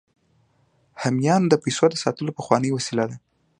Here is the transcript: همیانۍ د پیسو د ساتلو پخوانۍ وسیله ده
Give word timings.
همیانۍ 1.03 1.45
د 1.49 1.53
پیسو 1.63 1.85
د 1.91 1.95
ساتلو 2.03 2.35
پخوانۍ 2.37 2.69
وسیله 2.73 3.05
ده 3.09 3.15